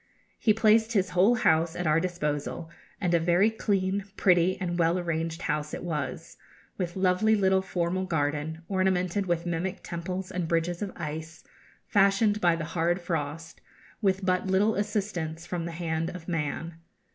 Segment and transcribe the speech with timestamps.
[0.39, 4.97] He placed his whole house at our disposal, and a very clean, pretty, and well
[4.97, 6.37] arranged house it was,
[6.75, 11.43] with a lovely little formal garden, ornamented with mimic temples and bridges of ice,
[11.85, 13.61] fashioned by the hard frost,
[14.01, 16.77] with but little assistance from the hand of man.